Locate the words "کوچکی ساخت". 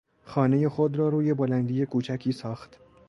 1.85-2.79